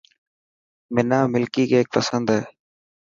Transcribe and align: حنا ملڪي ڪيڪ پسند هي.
حنا 0.97 1.19
ملڪي 1.33 1.63
ڪيڪ 1.71 1.85
پسند 1.95 2.25
هي. 2.33 2.41